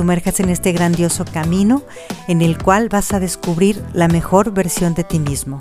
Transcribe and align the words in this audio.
sumerjas 0.00 0.40
en 0.40 0.48
este 0.48 0.72
grandioso 0.72 1.26
camino 1.26 1.82
en 2.26 2.40
el 2.40 2.56
cual 2.56 2.88
vas 2.88 3.12
a 3.12 3.20
descubrir 3.20 3.84
la 3.92 4.08
mejor 4.08 4.50
versión 4.50 4.94
de 4.94 5.04
ti 5.04 5.18
mismo. 5.18 5.58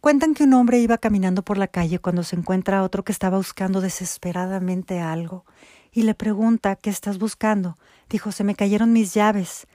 Cuentan 0.00 0.34
que 0.34 0.44
un 0.44 0.54
hombre 0.54 0.78
iba 0.78 0.96
caminando 0.98 1.42
por 1.42 1.58
la 1.58 1.66
calle 1.66 1.98
cuando 1.98 2.22
se 2.22 2.36
encuentra 2.36 2.78
a 2.78 2.82
otro 2.84 3.02
que 3.02 3.10
estaba 3.10 3.36
buscando 3.36 3.80
desesperadamente 3.80 5.00
algo 5.00 5.44
y 5.90 6.02
le 6.02 6.14
pregunta, 6.14 6.76
¿qué 6.76 6.90
estás 6.90 7.18
buscando? 7.18 7.76
Dijo, 8.08 8.30
se 8.30 8.44
me 8.44 8.54
cayeron 8.54 8.92
mis 8.92 9.12
llaves. 9.12 9.66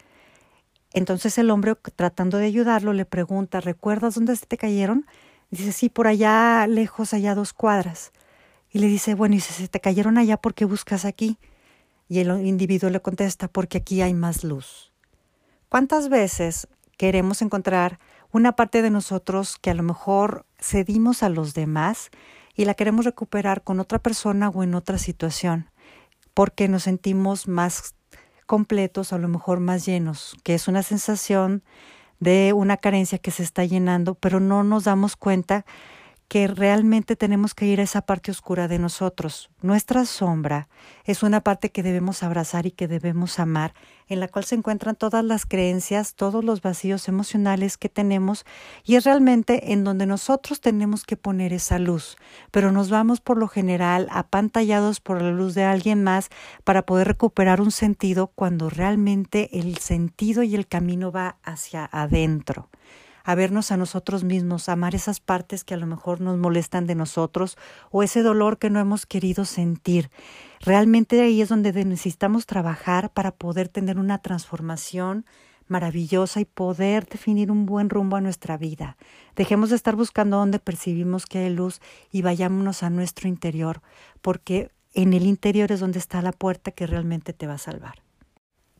Entonces 0.93 1.37
el 1.39 1.51
hombre, 1.51 1.75
tratando 1.97 2.37
de 2.37 2.45
ayudarlo, 2.45 2.93
le 2.93 3.03
pregunta, 3.03 3.59
¿recuerdas 3.59 4.15
dónde 4.15 4.37
se 4.37 4.45
te 4.45 4.55
cayeron? 4.55 5.05
Dice, 5.49 5.73
sí, 5.73 5.89
por 5.89 6.07
allá 6.07 6.67
lejos, 6.67 7.13
allá 7.13 7.35
dos 7.35 7.51
cuadras. 7.51 8.13
Y 8.71 8.79
le 8.79 8.87
dice, 8.87 9.15
bueno, 9.15 9.35
y 9.35 9.39
si 9.39 9.53
se 9.53 9.67
te 9.67 9.81
cayeron 9.81 10.17
allá, 10.17 10.37
¿por 10.37 10.53
qué 10.53 10.65
buscas 10.65 11.05
aquí? 11.05 11.37
Y 12.07 12.19
el 12.19 12.45
individuo 12.45 12.89
le 12.89 13.01
contesta, 13.01 13.47
porque 13.47 13.79
aquí 13.79 14.01
hay 14.01 14.13
más 14.13 14.43
luz. 14.43 14.91
¿Cuántas 15.69 16.09
veces 16.09 16.67
queremos 16.97 17.41
encontrar 17.41 17.99
una 18.31 18.55
parte 18.55 18.81
de 18.81 18.89
nosotros 18.89 19.57
que 19.57 19.69
a 19.69 19.73
lo 19.73 19.83
mejor 19.83 20.45
cedimos 20.59 21.23
a 21.23 21.29
los 21.29 21.53
demás 21.53 22.09
y 22.55 22.65
la 22.65 22.73
queremos 22.73 23.05
recuperar 23.05 23.63
con 23.63 23.79
otra 23.79 23.99
persona 23.99 24.49
o 24.49 24.63
en 24.63 24.75
otra 24.75 24.97
situación? 24.97 25.69
Porque 26.33 26.67
nos 26.67 26.83
sentimos 26.83 27.47
más 27.47 27.95
completos, 28.45 29.13
a 29.13 29.17
lo 29.17 29.27
mejor 29.27 29.59
más 29.59 29.85
llenos, 29.85 30.37
que 30.43 30.53
es 30.53 30.67
una 30.67 30.83
sensación 30.83 31.63
de 32.19 32.53
una 32.53 32.77
carencia 32.77 33.17
que 33.17 33.31
se 33.31 33.43
está 33.43 33.65
llenando, 33.65 34.15
pero 34.15 34.39
no 34.39 34.63
nos 34.63 34.83
damos 34.83 35.15
cuenta 35.15 35.65
que 36.31 36.47
realmente 36.47 37.17
tenemos 37.17 37.53
que 37.53 37.65
ir 37.65 37.81
a 37.81 37.83
esa 37.83 38.03
parte 38.03 38.31
oscura 38.31 38.69
de 38.69 38.79
nosotros. 38.79 39.49
Nuestra 39.61 40.05
sombra 40.05 40.69
es 41.03 41.23
una 41.23 41.41
parte 41.41 41.71
que 41.71 41.83
debemos 41.83 42.23
abrazar 42.23 42.65
y 42.65 42.71
que 42.71 42.87
debemos 42.87 43.37
amar, 43.37 43.73
en 44.07 44.21
la 44.21 44.29
cual 44.29 44.45
se 44.45 44.55
encuentran 44.55 44.95
todas 44.95 45.25
las 45.25 45.45
creencias, 45.45 46.15
todos 46.15 46.45
los 46.45 46.61
vacíos 46.61 47.09
emocionales 47.09 47.77
que 47.77 47.89
tenemos 47.89 48.45
y 48.85 48.95
es 48.95 49.03
realmente 49.03 49.73
en 49.73 49.83
donde 49.83 50.05
nosotros 50.05 50.61
tenemos 50.61 51.03
que 51.03 51.17
poner 51.17 51.51
esa 51.51 51.79
luz, 51.79 52.15
pero 52.49 52.71
nos 52.71 52.89
vamos 52.89 53.19
por 53.19 53.37
lo 53.37 53.49
general 53.49 54.07
apantallados 54.09 55.01
por 55.01 55.21
la 55.21 55.31
luz 55.31 55.53
de 55.53 55.65
alguien 55.65 56.01
más 56.01 56.29
para 56.63 56.83
poder 56.83 57.09
recuperar 57.09 57.59
un 57.59 57.71
sentido 57.71 58.27
cuando 58.27 58.69
realmente 58.69 59.59
el 59.59 59.79
sentido 59.79 60.43
y 60.43 60.55
el 60.55 60.65
camino 60.65 61.11
va 61.11 61.39
hacia 61.43 61.89
adentro 61.91 62.69
a 63.23 63.35
vernos 63.35 63.71
a 63.71 63.77
nosotros 63.77 64.23
mismos, 64.23 64.69
amar 64.69 64.95
esas 64.95 65.19
partes 65.19 65.63
que 65.63 65.73
a 65.73 65.77
lo 65.77 65.87
mejor 65.87 66.21
nos 66.21 66.37
molestan 66.37 66.87
de 66.87 66.95
nosotros 66.95 67.57
o 67.89 68.03
ese 68.03 68.21
dolor 68.21 68.57
que 68.57 68.69
no 68.69 68.79
hemos 68.79 69.05
querido 69.05 69.45
sentir. 69.45 70.09
Realmente 70.59 71.21
ahí 71.21 71.41
es 71.41 71.49
donde 71.49 71.71
necesitamos 71.71 72.45
trabajar 72.45 73.11
para 73.11 73.31
poder 73.31 73.67
tener 73.67 73.97
una 73.97 74.19
transformación 74.19 75.25
maravillosa 75.67 76.41
y 76.41 76.45
poder 76.45 77.07
definir 77.07 77.49
un 77.49 77.65
buen 77.65 77.89
rumbo 77.89 78.17
a 78.17 78.21
nuestra 78.21 78.57
vida. 78.57 78.97
Dejemos 79.35 79.69
de 79.69 79.77
estar 79.77 79.95
buscando 79.95 80.37
donde 80.37 80.59
percibimos 80.59 81.25
que 81.25 81.39
hay 81.39 81.49
luz 81.49 81.81
y 82.11 82.21
vayámonos 82.21 82.83
a 82.83 82.89
nuestro 82.89 83.29
interior, 83.29 83.81
porque 84.21 84.69
en 84.93 85.13
el 85.13 85.25
interior 85.25 85.71
es 85.71 85.79
donde 85.79 85.99
está 85.99 86.21
la 86.21 86.33
puerta 86.33 86.71
que 86.71 86.85
realmente 86.85 87.31
te 87.33 87.47
va 87.47 87.53
a 87.53 87.57
salvar. 87.57 88.03